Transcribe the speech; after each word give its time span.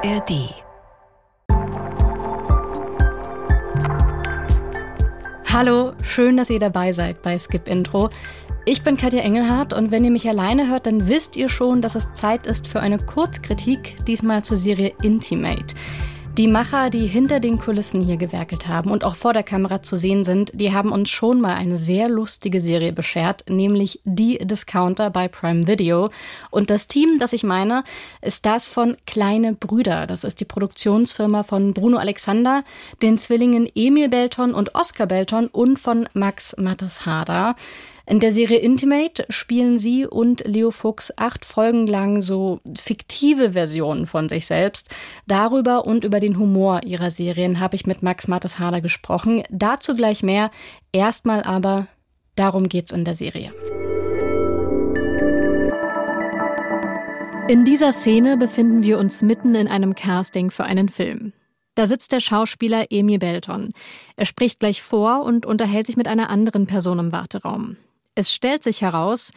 ARD. 0.00 0.54
Hallo, 5.52 5.92
schön, 6.04 6.36
dass 6.36 6.50
ihr 6.50 6.60
dabei 6.60 6.92
seid 6.92 7.22
bei 7.22 7.36
Skip 7.38 7.66
Intro. 7.66 8.10
Ich 8.64 8.84
bin 8.84 8.96
Katja 8.96 9.20
Engelhardt 9.22 9.72
und 9.72 9.90
wenn 9.90 10.04
ihr 10.04 10.12
mich 10.12 10.28
alleine 10.28 10.68
hört, 10.68 10.86
dann 10.86 11.08
wisst 11.08 11.36
ihr 11.36 11.48
schon, 11.48 11.82
dass 11.82 11.96
es 11.96 12.12
Zeit 12.12 12.46
ist 12.46 12.68
für 12.68 12.78
eine 12.78 12.98
Kurzkritik, 12.98 13.96
diesmal 14.06 14.44
zur 14.44 14.56
Serie 14.56 14.92
Intimate. 15.02 15.74
Die 16.38 16.46
Macher, 16.46 16.88
die 16.88 17.08
hinter 17.08 17.40
den 17.40 17.58
Kulissen 17.58 18.00
hier 18.00 18.16
gewerkelt 18.16 18.68
haben 18.68 18.92
und 18.92 19.02
auch 19.02 19.16
vor 19.16 19.32
der 19.32 19.42
Kamera 19.42 19.82
zu 19.82 19.96
sehen 19.96 20.22
sind, 20.22 20.52
die 20.54 20.72
haben 20.72 20.92
uns 20.92 21.10
schon 21.10 21.40
mal 21.40 21.56
eine 21.56 21.78
sehr 21.78 22.08
lustige 22.08 22.60
Serie 22.60 22.92
beschert, 22.92 23.46
nämlich 23.48 24.00
Die 24.04 24.38
Discounter 24.38 25.10
bei 25.10 25.26
Prime 25.26 25.66
Video. 25.66 26.10
Und 26.52 26.70
das 26.70 26.86
Team, 26.86 27.18
das 27.18 27.32
ich 27.32 27.42
meine, 27.42 27.82
ist 28.22 28.46
das 28.46 28.66
von 28.66 28.96
Kleine 29.04 29.54
Brüder. 29.54 30.06
Das 30.06 30.22
ist 30.22 30.38
die 30.38 30.44
Produktionsfirma 30.44 31.42
von 31.42 31.74
Bruno 31.74 31.96
Alexander, 31.96 32.62
den 33.02 33.18
Zwillingen 33.18 33.68
Emil 33.74 34.08
Belton 34.08 34.54
und 34.54 34.76
Oskar 34.76 35.08
Belton 35.08 35.48
und 35.48 35.80
von 35.80 36.08
Max 36.14 36.54
Mattes 36.56 37.04
Harder. 37.04 37.56
In 38.10 38.20
der 38.20 38.32
Serie 38.32 38.60
Intimate 38.60 39.26
spielen 39.28 39.78
sie 39.78 40.06
und 40.06 40.42
Leo 40.46 40.70
Fuchs 40.70 41.12
acht 41.18 41.44
Folgen 41.44 41.86
lang 41.86 42.22
so 42.22 42.58
fiktive 42.80 43.52
Versionen 43.52 44.06
von 44.06 44.30
sich 44.30 44.46
selbst. 44.46 44.88
Darüber 45.26 45.86
und 45.86 46.04
über 46.04 46.18
den 46.18 46.38
Humor 46.38 46.80
ihrer 46.86 47.10
Serien 47.10 47.60
habe 47.60 47.76
ich 47.76 47.86
mit 47.86 48.02
Max 48.02 48.26
Mattes 48.26 48.58
Hader 48.58 48.80
gesprochen. 48.80 49.42
Dazu 49.50 49.94
gleich 49.94 50.22
mehr. 50.22 50.50
Erstmal 50.90 51.42
aber, 51.42 51.86
darum 52.34 52.70
geht's 52.70 52.92
in 52.92 53.04
der 53.04 53.12
Serie. 53.12 53.52
In 57.46 57.66
dieser 57.66 57.92
Szene 57.92 58.38
befinden 58.38 58.82
wir 58.82 58.98
uns 58.98 59.20
mitten 59.20 59.54
in 59.54 59.68
einem 59.68 59.94
Casting 59.94 60.50
für 60.50 60.64
einen 60.64 60.88
Film. 60.88 61.34
Da 61.74 61.86
sitzt 61.86 62.12
der 62.12 62.20
Schauspieler 62.20 62.86
Emil 62.88 63.18
Belton. 63.18 63.74
Er 64.16 64.24
spricht 64.24 64.60
gleich 64.60 64.82
vor 64.82 65.24
und 65.24 65.44
unterhält 65.44 65.86
sich 65.86 65.98
mit 65.98 66.08
einer 66.08 66.30
anderen 66.30 66.66
Person 66.66 66.98
im 66.98 67.12
Warteraum. 67.12 67.76
Es 68.18 68.34
stellt 68.34 68.64
sich 68.64 68.82
heraus, 68.82 69.30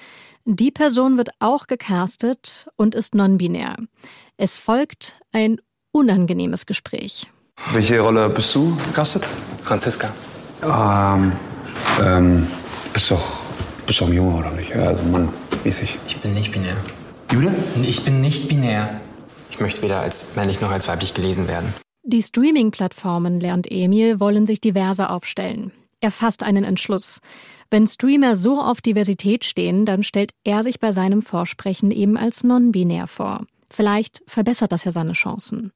die 0.44 0.72
Person 0.72 1.16
wird 1.16 1.30
auch 1.38 1.68
gecastet 1.68 2.68
und 2.78 2.96
ist 2.96 3.14
non-binär. 3.14 3.76
Es 4.38 4.58
folgt 4.58 5.22
ein 5.32 5.62
unangenehmes 5.92 6.66
Gespräch. 6.66 7.28
Welche 7.74 8.00
Rolle 8.00 8.28
bist 8.30 8.56
du 8.56 8.76
gecastet? 8.88 9.28
Franziska. 9.62 10.12
Ähm, 10.64 11.34
ähm, 12.02 12.48
bist 12.92 13.12
doch, 13.12 13.42
bist 13.86 14.02
doch 14.02 14.08
ein 14.08 14.14
Junge, 14.14 14.36
oder 14.36 14.50
nicht? 14.50 14.72
Ja, 14.72 14.86
also 14.86 15.04
Mann, 15.04 15.30
mäßig. 15.64 16.00
Ich 16.08 16.18
bin 16.18 16.34
nicht 16.34 16.52
binär. 16.52 16.76
Jude? 17.32 17.54
Ich 17.84 18.04
bin 18.04 18.20
nicht 18.20 18.50
binär. 18.50 19.00
Ich 19.52 19.60
möchte 19.60 19.84
weder 19.84 20.00
als 20.00 20.36
männlich 20.36 20.60
noch 20.60 20.72
als 20.72 20.88
weiblich 20.88 21.14
gelesen 21.14 21.48
werden. 21.48 21.72
Die 22.02 22.24
Streaming-Plattformen, 22.24 23.40
lernt 23.40 23.68
Emil, 23.70 24.20
wollen 24.20 24.48
sich 24.48 24.60
diverser 24.60 25.12
aufstellen. 25.12 25.72
Er 26.04 26.10
fasst 26.10 26.42
einen 26.42 26.64
Entschluss. 26.64 27.22
Wenn 27.70 27.86
Streamer 27.86 28.36
so 28.36 28.60
auf 28.60 28.82
Diversität 28.82 29.46
stehen, 29.46 29.86
dann 29.86 30.02
stellt 30.02 30.32
er 30.44 30.64
sich 30.64 30.80
bei 30.80 30.92
seinem 30.92 31.22
Vorsprechen 31.22 31.92
eben 31.92 32.18
als 32.18 32.44
non-binär 32.44 33.06
vor. 33.06 33.46
Vielleicht 33.70 34.24
verbessert 34.26 34.72
das 34.72 34.84
ja 34.84 34.92
seine 34.92 35.14
Chancen. 35.14 35.72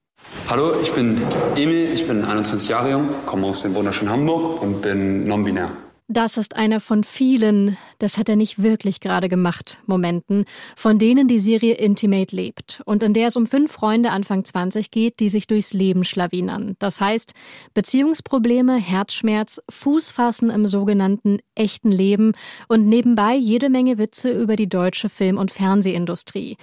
Hallo, 0.49 0.73
ich 0.81 0.91
bin 0.93 1.21
Emil, 1.55 1.93
ich 1.93 2.07
bin 2.07 2.25
21 2.25 2.67
Jahre 2.67 2.89
jung, 2.89 3.09
komme 3.27 3.45
aus 3.45 3.61
dem 3.61 3.75
wunderschönen 3.75 4.09
Hamburg 4.09 4.63
und 4.63 4.81
bin 4.81 5.27
non-binär. 5.27 5.71
Das 6.07 6.37
ist 6.37 6.55
einer 6.55 6.81
von 6.81 7.03
vielen, 7.03 7.77
das 7.97 8.19
hat 8.19 8.29
er 8.29 8.35
nicht 8.35 8.61
wirklich 8.61 8.99
gerade 8.99 9.27
gemacht, 9.27 9.79
Momenten, 9.87 10.45
von 10.75 10.99
denen 10.99 11.27
die 11.27 11.39
Serie 11.39 11.73
Intimate 11.73 12.35
lebt 12.35 12.83
und 12.85 13.01
in 13.01 13.15
der 13.15 13.29
es 13.29 13.35
um 13.35 13.47
fünf 13.47 13.71
Freunde 13.71 14.11
Anfang 14.11 14.45
20 14.45 14.91
geht, 14.91 15.19
die 15.19 15.29
sich 15.29 15.47
durchs 15.47 15.73
Leben 15.73 16.03
schlawinern. 16.03 16.75
Das 16.77 17.01
heißt, 17.01 17.33
Beziehungsprobleme, 17.73 18.75
Herzschmerz, 18.75 19.59
Fußfassen 19.67 20.51
im 20.51 20.67
sogenannten 20.67 21.39
echten 21.55 21.91
Leben 21.91 22.33
und 22.67 22.88
nebenbei 22.88 23.33
jede 23.33 23.71
Menge 23.71 23.97
Witze 23.97 24.29
über 24.29 24.55
die 24.55 24.69
deutsche 24.69 25.09
Film- 25.09 25.39
und 25.39 25.49
Fernsehindustrie. 25.49 26.57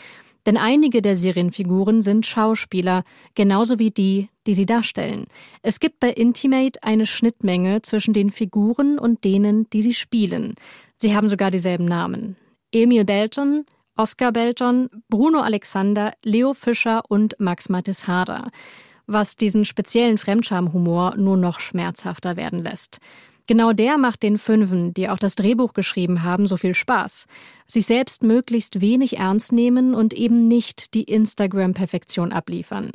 Denn 0.47 0.56
einige 0.56 1.03
der 1.03 1.14
Serienfiguren 1.14 2.03
sind 2.03 2.26
Schauspieler, 2.26 3.04
genauso 3.34 3.78
wie 3.78 3.91
die, 3.91 4.28
die 4.47 4.54
sie 4.54 4.66
darstellen. 4.66 5.26
Es 5.62 5.78
gibt 5.78 6.00
bei 6.00 6.10
Intimate 6.10 6.82
eine 6.82 7.06
Schnittmenge 7.06 7.82
zwischen 7.82 8.12
den 8.12 8.30
Figuren 8.30 8.98
und 8.98 9.25
denen, 9.25 9.70
die 9.70 9.82
sie 9.82 9.94
spielen. 9.94 10.54
Sie 10.97 11.14
haben 11.14 11.28
sogar 11.28 11.50
dieselben 11.50 11.84
Namen. 11.84 12.36
Emil 12.72 13.04
Belton, 13.04 13.66
Oskar 13.97 14.32
Belton, 14.32 14.88
Bruno 15.08 15.41
Alexander, 15.41 16.12
Leo 16.25 16.54
Fischer 16.54 17.02
und 17.08 17.36
Max 17.38 17.69
Mattes 17.69 18.08
Harder. 18.08 18.50
Was 19.06 19.36
diesen 19.36 19.64
speziellen 19.64 20.19
Fremdschamhumor 20.19 21.16
nur 21.16 21.36
noch 21.36 21.60
schmerzhafter 21.60 22.36
werden 22.36 22.62
lässt. 22.64 22.98
Genau 23.47 23.72
der 23.72 23.98
macht 23.98 24.22
den 24.22 24.38
Fünfen, 24.38 24.94
die 24.94 25.08
auch 25.08 25.19
das 25.19 25.34
Drehbuch 25.34 25.72
geschrieben 25.72 26.22
haben, 26.22 26.47
so 26.47 26.56
viel 26.56 26.75
Spaß. 26.75 27.26
Sich 27.66 27.86
selbst 27.86 28.22
möglichst 28.22 28.80
wenig 28.80 29.19
ernst 29.19 29.53
nehmen 29.53 29.94
und 29.94 30.14
eben 30.14 30.47
nicht 30.47 30.94
die 30.94 31.04
Instagram-Perfektion 31.04 32.32
abliefern. 32.32 32.92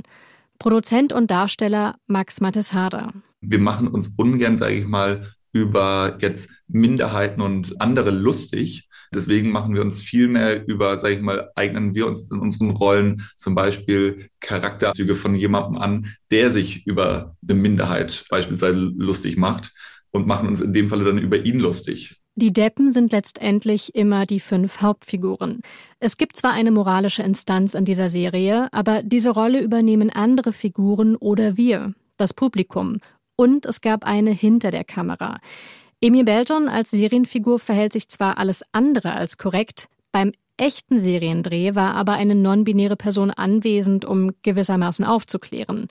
Produzent 0.59 1.13
und 1.13 1.29
Darsteller 1.29 1.95
Max 2.07 2.41
Mattes 2.41 2.73
Harder. 2.73 3.11
Wir 3.41 3.59
machen 3.59 3.87
uns 3.87 4.07
ungern, 4.17 4.57
sage 4.57 4.75
ich 4.75 4.87
mal, 4.87 5.27
über 5.51 6.17
jetzt 6.21 6.49
Minderheiten 6.67 7.41
und 7.41 7.79
andere 7.81 8.11
lustig. 8.11 8.87
Deswegen 9.13 9.51
machen 9.51 9.73
wir 9.73 9.81
uns 9.81 10.01
viel 10.01 10.27
mehr 10.27 10.67
über, 10.67 10.99
sage 10.99 11.15
ich 11.15 11.21
mal, 11.21 11.49
eignen 11.55 11.95
wir 11.95 12.07
uns 12.07 12.29
in 12.29 12.39
unseren 12.39 12.71
Rollen 12.71 13.21
zum 13.37 13.55
Beispiel 13.55 14.29
Charakterzüge 14.39 15.15
von 15.15 15.35
jemandem 15.35 15.77
an, 15.77 16.07
der 16.31 16.51
sich 16.51 16.85
über 16.85 17.35
eine 17.41 17.53
Minderheit 17.57 18.25
beispielsweise 18.29 18.77
lustig 18.77 19.37
macht 19.37 19.71
und 20.11 20.27
machen 20.27 20.47
uns 20.47 20.61
in 20.61 20.73
dem 20.73 20.89
Falle 20.89 21.05
dann 21.05 21.17
über 21.17 21.43
ihn 21.43 21.59
lustig. 21.59 22.21
Die 22.35 22.53
Deppen 22.53 22.91
sind 22.91 23.11
letztendlich 23.11 23.95
immer 23.95 24.27
die 24.27 24.39
fünf 24.39 24.81
Hauptfiguren. 24.81 25.61
Es 25.99 26.17
gibt 26.17 26.37
zwar 26.37 26.51
eine 26.51 26.69
moralische 26.69 27.23
Instanz 27.23 27.73
in 27.73 27.83
dieser 27.83 28.09
Serie, 28.09 28.67
aber 28.71 29.01
diese 29.01 29.31
Rolle 29.31 29.59
übernehmen 29.59 30.11
andere 30.11 30.53
Figuren 30.53 31.15
oder 31.15 31.57
wir, 31.57 31.93
das 32.17 32.35
Publikum. 32.35 32.99
Und 33.35 33.65
es 33.65 33.81
gab 33.81 34.03
eine 34.03 34.31
hinter 34.31 34.69
der 34.69 34.83
Kamera. 34.83 35.39
Emil 35.99 36.25
Belton 36.25 36.67
als 36.67 36.91
Serienfigur 36.91 37.57
verhält 37.57 37.93
sich 37.93 38.07
zwar 38.07 38.37
alles 38.37 38.63
andere 38.71 39.13
als 39.13 39.37
korrekt, 39.37 39.87
beim 40.11 40.31
echten 40.57 40.99
Seriendreh 40.99 41.75
war 41.75 41.95
aber 41.95 42.13
eine 42.13 42.35
non-binäre 42.35 42.95
Person 42.95 43.31
anwesend, 43.31 44.05
um 44.05 44.31
gewissermaßen 44.41 45.05
aufzuklären. 45.05 45.87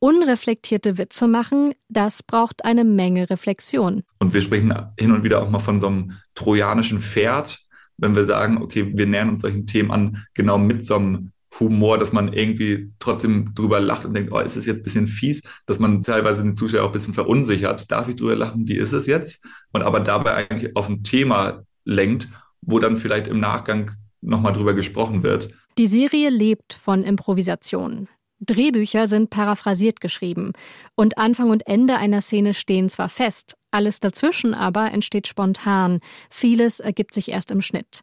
Unreflektierte 0.00 0.96
Witze 0.96 1.26
machen, 1.26 1.74
das 1.88 2.22
braucht 2.22 2.64
eine 2.64 2.84
Menge 2.84 3.30
Reflexion. 3.30 4.04
Und 4.20 4.32
wir 4.32 4.40
sprechen 4.40 4.72
hin 4.98 5.10
und 5.10 5.24
wieder 5.24 5.42
auch 5.42 5.50
mal 5.50 5.58
von 5.58 5.80
so 5.80 5.88
einem 5.88 6.12
trojanischen 6.34 7.00
Pferd, 7.00 7.58
wenn 7.96 8.14
wir 8.14 8.24
sagen, 8.24 8.62
okay, 8.62 8.92
wir 8.96 9.06
nähern 9.06 9.30
uns 9.30 9.42
solchen 9.42 9.66
Themen 9.66 9.90
an, 9.90 10.24
genau 10.34 10.56
mit 10.56 10.86
so 10.86 10.96
einem 10.96 11.32
Humor, 11.58 11.98
dass 11.98 12.12
man 12.12 12.32
irgendwie 12.32 12.92
trotzdem 13.00 13.54
drüber 13.54 13.80
lacht 13.80 14.04
und 14.04 14.14
denkt, 14.14 14.32
oh, 14.32 14.38
ist 14.38 14.56
es 14.56 14.66
jetzt 14.66 14.78
ein 14.78 14.84
bisschen 14.84 15.06
fies, 15.08 15.42
dass 15.66 15.80
man 15.80 16.02
teilweise 16.02 16.42
den 16.44 16.54
Zuschauer 16.54 16.82
auch 16.82 16.88
ein 16.88 16.92
bisschen 16.92 17.14
verunsichert. 17.14 17.90
Darf 17.90 18.08
ich 18.08 18.16
drüber 18.16 18.36
lachen? 18.36 18.68
Wie 18.68 18.76
ist 18.76 18.92
es 18.92 19.06
jetzt? 19.06 19.44
Und 19.72 19.82
aber 19.82 19.98
dabei 19.98 20.34
eigentlich 20.34 20.76
auf 20.76 20.88
ein 20.88 21.02
Thema 21.02 21.64
lenkt, 21.84 22.28
wo 22.60 22.78
dann 22.78 22.96
vielleicht 22.96 23.26
im 23.26 23.40
Nachgang 23.40 23.92
nochmal 24.20 24.52
drüber 24.52 24.74
gesprochen 24.74 25.22
wird. 25.22 25.50
Die 25.78 25.86
Serie 25.86 26.30
lebt 26.30 26.74
von 26.74 27.02
Improvisation. 27.02 28.08
Drehbücher 28.40 29.08
sind 29.08 29.30
paraphrasiert 29.30 30.00
geschrieben 30.00 30.52
und 30.94 31.18
Anfang 31.18 31.50
und 31.50 31.66
Ende 31.66 31.96
einer 31.96 32.20
Szene 32.20 32.54
stehen 32.54 32.88
zwar 32.88 33.08
fest, 33.08 33.56
alles 33.70 34.00
dazwischen 34.00 34.54
aber 34.54 34.92
entsteht 34.92 35.26
spontan, 35.26 36.00
vieles 36.30 36.80
ergibt 36.80 37.14
sich 37.14 37.30
erst 37.30 37.50
im 37.50 37.60
Schnitt. 37.60 38.02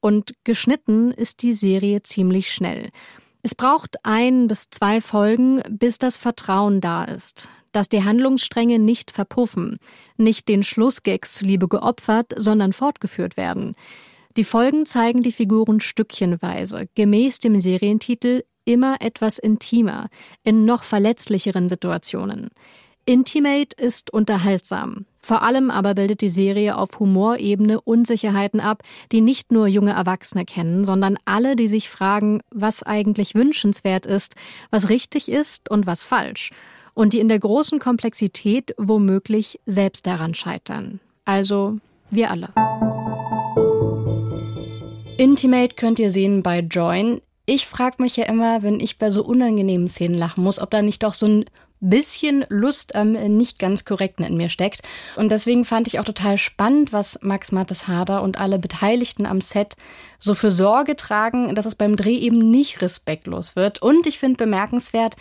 Und 0.00 0.34
geschnitten 0.44 1.12
ist 1.12 1.42
die 1.42 1.52
Serie 1.52 2.02
ziemlich 2.02 2.52
schnell. 2.52 2.90
Es 3.42 3.54
braucht 3.56 3.96
ein 4.04 4.46
bis 4.46 4.70
zwei 4.70 5.00
Folgen, 5.00 5.62
bis 5.68 5.98
das 5.98 6.16
Vertrauen 6.16 6.80
da 6.80 7.04
ist, 7.04 7.48
dass 7.72 7.88
die 7.88 8.04
Handlungsstränge 8.04 8.78
nicht 8.78 9.10
verpuffen, 9.10 9.78
nicht 10.16 10.48
den 10.48 10.62
Schlussgags 10.62 11.32
zuliebe 11.32 11.66
geopfert, 11.66 12.34
sondern 12.36 12.72
fortgeführt 12.72 13.36
werden. 13.36 13.74
Die 14.36 14.44
Folgen 14.44 14.86
zeigen 14.86 15.22
die 15.22 15.32
Figuren 15.32 15.80
stückchenweise, 15.80 16.88
gemäß 16.94 17.40
dem 17.40 17.60
Serientitel 17.60 18.44
immer 18.64 18.96
etwas 19.00 19.38
intimer, 19.38 20.08
in 20.44 20.64
noch 20.64 20.84
verletzlicheren 20.84 21.68
Situationen. 21.68 22.50
Intimate 23.04 23.74
ist 23.76 24.12
unterhaltsam. 24.12 25.06
Vor 25.18 25.42
allem 25.42 25.70
aber 25.70 25.94
bildet 25.94 26.20
die 26.20 26.28
Serie 26.28 26.76
auf 26.76 26.98
Humorebene 26.98 27.80
Unsicherheiten 27.80 28.60
ab, 28.60 28.82
die 29.10 29.20
nicht 29.20 29.50
nur 29.50 29.66
junge 29.66 29.92
Erwachsene 29.92 30.44
kennen, 30.44 30.84
sondern 30.84 31.16
alle, 31.24 31.56
die 31.56 31.68
sich 31.68 31.88
fragen, 31.88 32.40
was 32.50 32.82
eigentlich 32.82 33.34
wünschenswert 33.34 34.06
ist, 34.06 34.34
was 34.70 34.88
richtig 34.88 35.28
ist 35.28 35.70
und 35.70 35.86
was 35.86 36.04
falsch. 36.04 36.50
Und 36.94 37.12
die 37.12 37.20
in 37.20 37.28
der 37.28 37.38
großen 37.38 37.78
Komplexität 37.78 38.74
womöglich 38.78 39.60
selbst 39.66 40.06
daran 40.06 40.34
scheitern. 40.34 41.00
Also 41.24 41.78
wir 42.10 42.30
alle. 42.30 42.50
Intimate 45.16 45.74
könnt 45.74 45.98
ihr 45.98 46.10
sehen 46.10 46.42
bei 46.42 46.60
Join. 46.60 47.20
Ich 47.44 47.66
frage 47.66 47.96
mich 48.00 48.16
ja 48.16 48.24
immer, 48.24 48.62
wenn 48.62 48.78
ich 48.78 48.98
bei 48.98 49.10
so 49.10 49.24
unangenehmen 49.24 49.88
Szenen 49.88 50.16
lachen 50.16 50.44
muss, 50.44 50.60
ob 50.60 50.70
da 50.70 50.80
nicht 50.80 51.02
doch 51.02 51.14
so 51.14 51.26
ein 51.26 51.44
bisschen 51.80 52.46
Lust 52.48 52.94
am 52.94 53.12
nicht 53.12 53.58
ganz 53.58 53.84
korrekten 53.84 54.24
in 54.24 54.36
mir 54.36 54.48
steckt. 54.48 54.82
Und 55.16 55.32
deswegen 55.32 55.64
fand 55.64 55.88
ich 55.88 55.98
auch 55.98 56.04
total 56.04 56.38
spannend, 56.38 56.92
was 56.92 57.18
Max 57.22 57.50
Mattes 57.50 57.88
Hader 57.88 58.22
und 58.22 58.38
alle 58.38 58.60
Beteiligten 58.60 59.26
am 59.26 59.40
Set 59.40 59.76
so 60.20 60.36
für 60.36 60.52
Sorge 60.52 60.94
tragen, 60.94 61.56
dass 61.56 61.66
es 61.66 61.74
beim 61.74 61.96
Dreh 61.96 62.16
eben 62.16 62.50
nicht 62.50 62.80
respektlos 62.80 63.56
wird. 63.56 63.82
Und 63.82 64.06
ich 64.06 64.20
finde 64.20 64.36
bemerkenswert, 64.36 65.16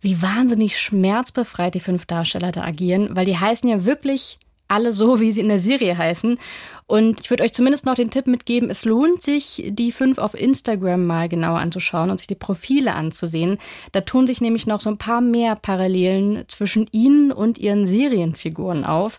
wie 0.00 0.20
wahnsinnig 0.20 0.78
schmerzbefreit 0.78 1.74
die 1.74 1.80
fünf 1.80 2.04
Darsteller 2.04 2.52
da 2.52 2.62
agieren, 2.62 3.16
weil 3.16 3.24
die 3.24 3.38
heißen 3.38 3.68
ja 3.68 3.86
wirklich 3.86 4.38
alle 4.72 4.90
so, 4.92 5.20
wie 5.20 5.32
sie 5.32 5.40
in 5.40 5.48
der 5.48 5.58
Serie 5.58 5.96
heißen. 5.96 6.38
Und 6.86 7.20
ich 7.20 7.30
würde 7.30 7.44
euch 7.44 7.52
zumindest 7.52 7.86
noch 7.86 7.94
den 7.94 8.10
Tipp 8.10 8.26
mitgeben, 8.26 8.68
es 8.68 8.84
lohnt 8.84 9.22
sich, 9.22 9.64
die 9.68 9.92
fünf 9.92 10.18
auf 10.18 10.34
Instagram 10.34 11.06
mal 11.06 11.28
genauer 11.28 11.58
anzuschauen 11.58 12.10
und 12.10 12.18
sich 12.18 12.26
die 12.26 12.34
Profile 12.34 12.94
anzusehen. 12.94 13.58
Da 13.92 14.00
tun 14.02 14.26
sich 14.26 14.40
nämlich 14.40 14.66
noch 14.66 14.80
so 14.80 14.90
ein 14.90 14.98
paar 14.98 15.20
mehr 15.20 15.56
Parallelen 15.56 16.44
zwischen 16.48 16.88
ihnen 16.90 17.32
und 17.32 17.58
ihren 17.58 17.86
Serienfiguren 17.86 18.84
auf. 18.84 19.18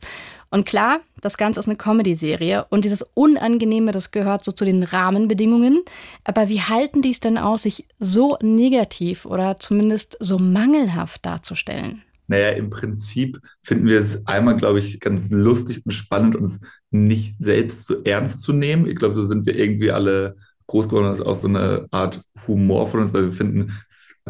Und 0.52 0.68
klar, 0.68 1.00
das 1.20 1.38
Ganze 1.38 1.60
ist 1.62 1.68
eine 1.68 1.78
Comedy-Serie 1.78 2.68
und 2.70 2.86
dieses 2.86 3.02
Unangenehme, 3.16 3.92
das 3.92 4.12
gehört 4.12 4.44
so 4.44 4.52
zu 4.52 4.66
den 4.66 4.84
Rahmenbedingungen. 4.84 5.82
Aber 6.26 6.50
wie 6.50 6.62
halten 6.62 7.02
die 7.02 7.10
es 7.10 7.22
denn 7.22 7.40
aus, 7.40 7.64
sich 7.64 7.88
so 7.98 8.38
negativ 8.40 9.26
oder 9.26 9.58
zumindest 9.58 10.16
so 10.20 10.38
mangelhaft 10.38 11.26
darzustellen? 11.26 12.04
Naja, 12.34 12.50
im 12.50 12.72
Prinzip 12.72 13.40
finden 13.62 13.86
wir 13.86 14.00
es 14.00 14.26
einmal, 14.26 14.58
glaube 14.58 14.80
ich, 14.80 15.00
ganz 15.00 15.30
lustig 15.30 15.86
und 15.86 15.92
spannend, 15.92 16.36
uns 16.36 16.62
nicht 16.90 17.36
selbst 17.38 17.86
so 17.86 18.02
ernst 18.04 18.42
zu 18.42 18.54
nehmen. 18.54 18.88
Ich 18.88 18.96
glaube, 18.96 19.14
so 19.14 19.24
sind 19.24 19.46
wir 19.46 19.56
irgendwie 19.56 19.92
alle 19.92 20.36
groß 20.66 20.90
geworden. 20.90 21.12
Das 21.12 21.20
ist 21.20 21.26
auch 21.28 21.36
so 21.36 21.48
eine 21.48 21.86
Art 21.92 22.24
Humor 22.48 22.88
von 22.88 23.02
uns, 23.02 23.14
weil 23.14 23.26
wir 23.26 23.34
finden, 23.34 23.74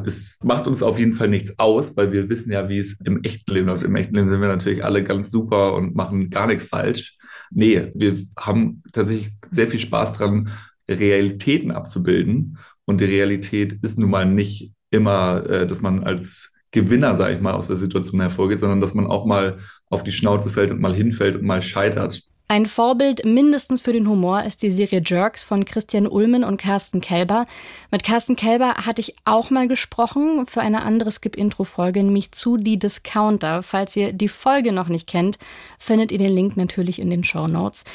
es 0.06 0.38
macht 0.44 0.68
uns 0.68 0.84
auf 0.84 1.00
jeden 1.00 1.14
Fall 1.14 1.30
nichts 1.30 1.58
aus, 1.58 1.96
weil 1.96 2.12
wir 2.12 2.30
wissen 2.30 2.52
ja, 2.52 2.68
wie 2.68 2.80
es 2.80 3.00
im 3.00 3.24
echten 3.24 3.54
Leben 3.54 3.68
läuft. 3.68 3.86
Im 3.86 3.96
echten 3.96 4.16
Leben 4.16 4.28
sind 4.28 4.42
wir 4.42 4.50
natürlich 4.50 4.84
alle 4.84 5.06
ganz 5.06 5.32
super 5.32 5.74
und 5.74 5.96
machen 5.96 6.30
gar 6.30 6.48
nichts 6.48 6.66
falsch. 6.66 7.16
Nee, 7.52 7.90
wir 7.96 8.18
haben 8.38 8.84
tatsächlich 8.92 9.32
sehr 9.50 9.70
viel 9.70 9.80
Spaß 9.80 10.12
dran, 10.12 10.50
Realitäten 10.90 11.72
abzubilden. 11.72 12.58
Und 12.84 13.00
die 13.00 13.06
Realität 13.06 13.82
ist 13.82 13.98
nun 13.98 14.10
mal 14.10 14.26
nicht 14.26 14.74
immer, 14.90 15.50
äh, 15.50 15.66
dass 15.66 15.80
man 15.80 16.04
als 16.04 16.53
Gewinner, 16.74 17.16
sage 17.16 17.36
ich 17.36 17.42
mal, 17.42 17.54
aus 17.54 17.68
der 17.68 17.78
Situation 17.78 18.20
hervorgeht, 18.20 18.60
sondern 18.60 18.81
dass 18.81 18.94
man 18.94 19.08
auch 19.08 19.25
mal 19.25 19.60
auf 19.90 20.04
die 20.04 20.12
Schnauze 20.12 20.50
fällt 20.50 20.72
und 20.72 20.81
mal 20.81 20.94
hinfällt 20.94 21.36
und 21.36 21.44
mal 21.44 21.62
scheitert. 21.62 22.24
Ein 22.50 22.66
Vorbild 22.66 23.25
mindestens 23.25 23.81
für 23.81 23.94
den 23.94 24.08
Humor 24.08 24.44
ist 24.44 24.62
die 24.62 24.70
Serie 24.70 25.02
Jerks 25.04 25.44
von 25.44 25.66
Christian 25.66 26.08
Ulmen 26.08 26.44
und 26.44 26.58
Carsten 26.58 27.00
Kelber. 27.00 27.48
Mit 27.90 28.04
Carsten 28.04 28.36
Kelber 28.36 28.75
hatte 28.86 29.02
ich 29.02 29.16
auch 29.24 29.50
mal 29.50 29.68
gesprochen 29.68 30.46
für 30.46 30.62
eine 30.62 30.84
andere 30.84 31.12
Skip-Intro-Folge, 31.12 32.04
nämlich 32.04 32.31
zu 32.31 32.58
Die 32.58 32.78
Discounter. 32.78 33.64
Falls 33.64 33.96
ihr 33.96 34.12
die 34.14 34.28
Folge 34.28 34.72
noch 34.72 34.90
nicht 34.90 35.08
kennt, 35.08 35.40
findet 35.80 36.12
ihr 36.12 36.18
den 36.18 36.34
Link 36.34 36.58
natürlich 36.58 37.00
in 37.00 37.10
den 37.10 37.24
Show 37.24 37.48
Notes. 37.48 37.86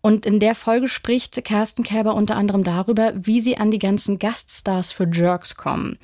Und 0.00 0.26
in 0.26 0.38
der 0.38 0.54
Folge 0.54 0.86
spricht 0.86 1.42
Carsten 1.44 1.82
Kelber 1.82 2.14
unter 2.14 2.36
anderem 2.36 2.62
darüber, 2.62 3.14
wie 3.16 3.40
sie 3.40 3.56
an 3.56 3.70
die 3.70 3.78
ganzen 3.78 4.18
Gaststars 4.18 4.92
für 4.92 5.08
Jerks 5.10 5.56
kommen. 5.56 5.98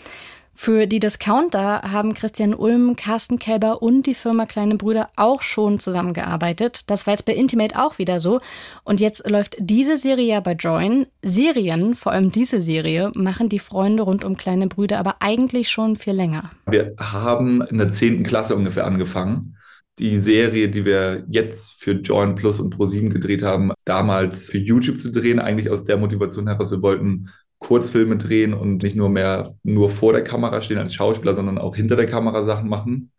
Für 0.55 0.87
die 0.87 1.01
Discounter 1.01 1.83
haben 1.91 2.15
Christian 2.15 2.55
Ulm, 2.55 2.97
Carsten 2.97 3.39
Kelber 3.39 3.83
und 3.83 4.07
die 4.07 4.15
Firma 4.15 4.47
Kleine 4.47 4.77
Brüder 4.77 5.09
auch 5.17 5.43
schon 5.43 5.79
zusammengearbeitet. 5.79 6.83
Das 6.89 7.07
war 7.07 7.15
jetzt 7.15 7.25
bei 7.25 7.35
Intimate 7.35 7.79
auch 7.79 7.99
wieder 7.99 8.21
so. 8.21 8.41
Und 8.85 9.01
jetzt 9.01 9.29
läuft 9.29 9.57
diese 9.59 9.97
Serie 9.97 10.27
ja 10.27 10.41
bei 10.41 10.53
Join. 10.53 11.07
Serien, 11.23 11.95
vor 11.95 12.13
allem 12.13 12.31
diese 12.31 12.61
Serie, 12.61 13.11
machen 13.15 13.49
die 13.49 13.59
Freunde 13.59 14.03
rund 14.03 14.25
um 14.25 14.37
Kleine 14.37 14.67
Brüder 14.67 14.99
aber 14.99 15.17
eigentlich 15.21 15.71
schon 15.71 15.97
viel 15.97 16.15
länger. 16.15 16.51
Wir 16.67 16.95
haben 16.99 17.63
in 17.63 17.79
der 17.79 17.93
10. 17.93 18.23
Klasse 18.23 18.55
ungefähr 18.55 18.87
angefangen 18.87 19.57
die 20.01 20.19
Serie, 20.19 20.69
die 20.71 20.85
wir 20.87 21.25
jetzt 21.29 21.81
für 21.81 21.93
Join 21.93 22.35
Plus 22.35 22.59
und 22.59 22.75
Pro7 22.75 23.11
gedreht 23.11 23.43
haben, 23.43 23.73
damals 23.85 24.49
für 24.49 24.59
YouTube 24.59 24.99
zu 24.99 25.13
drehen, 25.13 25.39
eigentlich 25.39 25.71
aus 25.71 25.85
der 25.85 25.99
Motivation 25.99 26.49
heraus, 26.49 26.71
wir 26.71 26.83
wollten 26.83 27.29
Kurzfilme 27.71 28.17
drehen 28.17 28.53
und 28.53 28.83
nicht 28.83 28.97
nur 28.97 29.09
mehr 29.09 29.55
nur 29.63 29.91
vor 29.91 30.13
der 30.13 30.25
Kamera 30.25 30.61
stehen 30.61 30.79
als 30.79 30.93
Schauspieler, 30.93 31.37
sondern 31.37 31.57
auch 31.57 31.77
hinter 31.77 31.95
der 31.95 32.07
Kamera 32.07 32.43
Sachen 32.43 32.69
machen. 32.69 33.13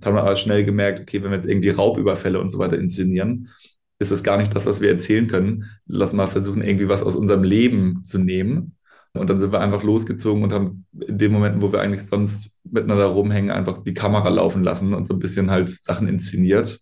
Da 0.00 0.06
haben 0.06 0.14
wir 0.14 0.22
aber 0.22 0.36
schnell 0.36 0.64
gemerkt, 0.64 1.00
okay, 1.00 1.22
wenn 1.22 1.30
wir 1.30 1.36
jetzt 1.36 1.46
irgendwie 1.46 1.68
Raubüberfälle 1.68 2.40
und 2.40 2.48
so 2.48 2.58
weiter 2.58 2.78
inszenieren, 2.78 3.50
ist 3.98 4.10
das 4.10 4.22
gar 4.22 4.38
nicht 4.38 4.56
das, 4.56 4.64
was 4.64 4.80
wir 4.80 4.88
erzählen 4.88 5.28
können. 5.28 5.66
Lass 5.84 6.14
mal 6.14 6.26
versuchen, 6.26 6.62
irgendwie 6.62 6.88
was 6.88 7.02
aus 7.02 7.14
unserem 7.14 7.42
Leben 7.42 8.02
zu 8.02 8.18
nehmen. 8.18 8.76
Und 9.12 9.28
dann 9.28 9.40
sind 9.42 9.52
wir 9.52 9.60
einfach 9.60 9.82
losgezogen 9.82 10.42
und 10.42 10.54
haben 10.54 10.86
in 10.98 11.18
den 11.18 11.30
Momenten, 11.30 11.60
wo 11.60 11.70
wir 11.70 11.82
eigentlich 11.82 12.04
sonst 12.04 12.56
miteinander 12.64 13.04
rumhängen, 13.04 13.50
einfach 13.50 13.84
die 13.84 13.92
Kamera 13.92 14.30
laufen 14.30 14.64
lassen 14.64 14.94
und 14.94 15.06
so 15.06 15.12
ein 15.12 15.20
bisschen 15.20 15.50
halt 15.50 15.68
Sachen 15.68 16.08
inszeniert. 16.08 16.80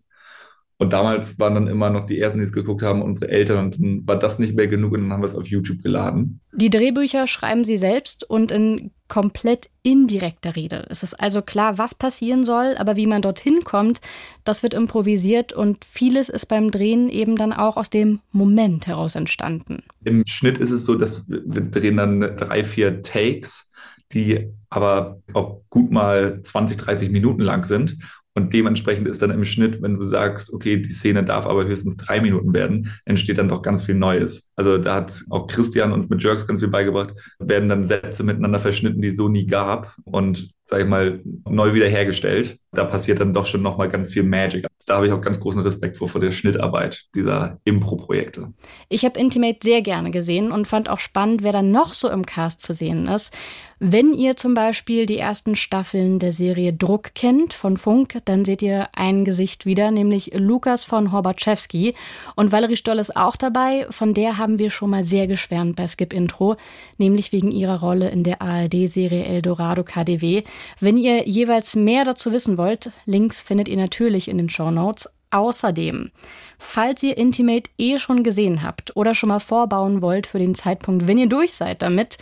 Und 0.81 0.94
damals 0.94 1.38
waren 1.38 1.55
dann 1.56 1.67
immer 1.67 1.91
noch 1.91 2.06
die 2.06 2.19
ersten, 2.19 2.38
die 2.38 2.44
es 2.44 2.55
geguckt 2.55 2.82
haben, 2.82 3.03
unsere 3.03 3.31
Eltern. 3.31 3.67
Und 3.67 3.75
dann 3.75 4.03
war 4.06 4.19
das 4.19 4.38
nicht 4.38 4.56
mehr 4.56 4.67
genug 4.67 4.94
und 4.94 5.03
dann 5.03 5.12
haben 5.12 5.21
wir 5.21 5.29
es 5.29 5.35
auf 5.35 5.47
YouTube 5.47 5.82
geladen. 5.82 6.41
Die 6.53 6.71
Drehbücher 6.71 7.27
schreiben 7.27 7.65
sie 7.65 7.77
selbst 7.77 8.25
und 8.25 8.50
in 8.50 8.91
komplett 9.06 9.69
indirekter 9.82 10.56
Rede. 10.56 10.87
Es 10.88 11.03
ist 11.03 11.12
also 11.21 11.43
klar, 11.43 11.77
was 11.77 11.94
passieren 11.94 12.44
soll, 12.44 12.77
aber 12.79 12.97
wie 12.97 13.06
man 13.06 13.21
dorthin 13.21 13.62
kommt, 13.62 14.00
das 14.44 14.62
wird 14.62 14.73
improvisiert 14.73 15.53
und 15.53 15.85
vieles 15.85 16.31
ist 16.31 16.47
beim 16.47 16.71
Drehen 16.71 17.11
eben 17.11 17.37
dann 17.37 17.53
auch 17.53 17.77
aus 17.77 17.91
dem 17.91 18.21
Moment 18.32 18.87
heraus 18.87 19.17
entstanden. 19.17 19.82
Im 20.05 20.25
Schnitt 20.27 20.56
ist 20.56 20.71
es 20.71 20.87
so, 20.87 20.94
dass 20.94 21.29
wir 21.29 21.61
drehen 21.61 21.99
dann 21.99 22.21
drei, 22.38 22.65
vier 22.65 23.03
Takes, 23.03 23.71
die 24.12 24.49
aber 24.71 25.21
auch 25.35 25.61
gut 25.69 25.91
mal 25.91 26.41
20, 26.43 26.79
30 26.79 27.11
Minuten 27.11 27.43
lang 27.43 27.65
sind. 27.65 27.99
Und 28.35 28.53
dementsprechend 28.55 29.09
ist 29.09 29.23
dann 29.23 29.31
im 29.31 29.44
Schnitt, 29.44 29.82
wenn 29.82 29.99
du 29.99 30.05
sagst, 30.05 30.53
okay, 30.53 30.77
die 30.77 30.91
Szene 30.91 31.25
darf 31.25 31.47
aber 31.47 31.65
höchstens 31.65 31.97
drei 31.97 32.21
Minuten 32.21 32.55
werden, 32.55 32.93
entsteht 33.05 33.38
dann 33.38 33.49
doch 33.49 33.62
ganz 33.62 33.82
viel 33.82 33.97
Neues. 33.97 34.53
Also 34.55 34.79
da 34.79 34.94
hat 34.94 35.23
auch 35.31 35.47
Christian 35.49 35.93
uns 35.93 36.09
mit 36.09 36.23
Jerks 36.23 36.47
ganz 36.47 36.61
viel 36.61 36.69
beigebracht, 36.69 37.12
werden 37.38 37.69
dann 37.69 37.88
Sätze 37.88 38.23
miteinander 38.23 38.61
verschnitten, 38.61 39.03
die 39.03 39.09
es 39.09 39.17
so 39.17 39.29
nie 39.29 39.47
gab 39.47 39.97
und, 40.05 40.50
sag 40.70 40.81
ich 40.82 40.87
mal, 40.87 41.20
neu 41.49 41.75
wiederhergestellt. 41.75 42.58
Da 42.70 42.84
passiert 42.84 43.19
dann 43.19 43.34
doch 43.34 43.44
schon 43.44 43.61
nochmal 43.61 43.88
ganz 43.88 44.12
viel 44.12 44.22
Magic. 44.22 44.64
Da 44.87 44.96
habe 44.96 45.06
ich 45.06 45.12
auch 45.12 45.20
ganz 45.20 45.40
großen 45.40 45.62
Respekt 45.62 45.96
vor, 45.96 46.08
vor 46.08 46.20
der 46.20 46.31
Schnittarbeit 46.31 47.06
dieser 47.12 47.58
Impro-Projekte. 47.64 48.52
Ich 48.88 49.05
habe 49.05 49.19
Intimate 49.19 49.58
sehr 49.61 49.82
gerne 49.82 50.12
gesehen 50.12 50.52
und 50.52 50.69
fand 50.69 50.88
auch 50.88 51.00
spannend, 51.00 51.43
wer 51.43 51.50
dann 51.50 51.72
noch 51.72 51.93
so 51.93 52.08
im 52.08 52.25
Cast 52.25 52.62
zu 52.62 52.72
sehen 52.72 53.08
ist. 53.08 53.34
Wenn 53.82 54.12
ihr 54.12 54.36
zum 54.36 54.53
Beispiel 54.53 55.06
die 55.06 55.17
ersten 55.17 55.56
Staffeln 55.56 56.19
der 56.19 56.34
Serie 56.34 56.74
Druck 56.74 57.15
kennt 57.15 57.55
von 57.55 57.79
Funk, 57.79 58.19
dann 58.27 58.44
seht 58.44 58.60
ihr 58.60 58.89
ein 58.93 59.24
Gesicht 59.24 59.65
wieder, 59.65 59.91
nämlich 59.91 60.32
Lukas 60.34 60.84
von 60.84 61.12
Horbatschewski. 61.12 61.94
Und 62.36 62.53
Valerie 62.53 62.77
Stoll 62.77 62.98
ist 62.98 63.17
auch 63.17 63.36
dabei. 63.36 63.86
Von 63.89 64.12
der 64.12 64.36
haben 64.36 64.58
wir 64.58 64.69
schon 64.69 64.91
mal 64.91 65.03
sehr 65.03 65.27
geschwärmt 65.27 65.77
bei 65.77 65.89
Skip 65.89 66.12
Intro, 66.12 66.56
nämlich 66.98 67.32
wegen 67.32 67.50
ihrer 67.50 67.81
Rolle 67.81 68.10
in 68.10 68.22
der 68.22 68.43
ARD-Serie 68.43 69.24
Eldorado 69.24 69.82
KDW. 69.82 70.43
Wenn 70.79 70.96
ihr 70.96 71.29
jeweils 71.29 71.76
mehr 71.76 72.05
dazu 72.05 72.32
wissen 72.32 72.58
wollt, 72.58 72.90
Links 73.06 73.43
findet 73.43 73.69
ihr 73.69 73.76
natürlich 73.76 74.29
in 74.29 74.38
den 74.38 74.50
Show 74.50 74.70
Notes. 74.70 75.08
Außerdem, 75.32 76.10
falls 76.58 77.05
ihr 77.05 77.17
Intimate 77.17 77.70
eh 77.79 78.00
schon 78.00 78.24
gesehen 78.24 78.64
habt 78.64 78.96
oder 78.96 79.14
schon 79.14 79.29
mal 79.29 79.38
vorbauen 79.38 80.02
wollt 80.02 80.26
für 80.26 80.40
den 80.40 80.56
Zeitpunkt, 80.56 81.06
wenn 81.06 81.19
ihr 81.19 81.29
durch 81.29 81.52
seid 81.55 81.82
damit, 81.82 82.19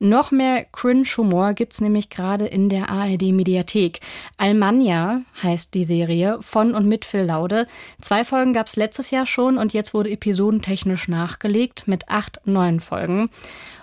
noch 0.00 0.30
mehr 0.30 0.64
Cringe-Humor 0.72 1.52
gibt's 1.52 1.80
nämlich 1.80 2.08
gerade 2.08 2.46
in 2.46 2.70
der 2.70 2.88
ARD-Mediathek. 2.88 4.00
Almania 4.38 5.22
heißt 5.42 5.74
die 5.74 5.84
Serie 5.84 6.38
von 6.40 6.74
und 6.74 6.86
mit 6.86 7.04
Phil 7.04 7.24
Laude. 7.24 7.66
Zwei 8.00 8.24
Folgen 8.24 8.54
gab's 8.54 8.76
letztes 8.76 9.10
Jahr 9.10 9.26
schon 9.26 9.58
und 9.58 9.74
jetzt 9.74 9.92
wurde 9.92 10.10
episodentechnisch 10.10 11.06
nachgelegt 11.06 11.86
mit 11.86 12.08
acht 12.08 12.40
neuen 12.46 12.80
Folgen. 12.80 13.28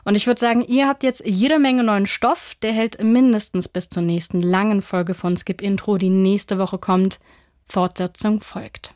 Und 0.04 0.16
ich 0.16 0.26
würde 0.26 0.40
sagen, 0.40 0.66
ihr 0.68 0.88
habt 0.88 1.04
jetzt 1.04 1.24
jede 1.24 1.60
Menge 1.60 1.84
neuen 1.84 2.08
Stoff. 2.08 2.56
Der 2.64 2.72
hält 2.72 3.04
mindestens 3.04 3.68
bis 3.68 3.90
zur 3.90 4.02
nächsten 4.02 4.42
langen 4.42 4.82
Folge 4.82 5.14
von 5.14 5.38
Skip 5.38 5.62
Intro, 5.62 5.98
die 5.98 6.10
nächste 6.10 6.58
Woche 6.58 6.80
kommt. 6.80 7.20
Fortsetzung 7.68 8.42
folgt. 8.42 8.96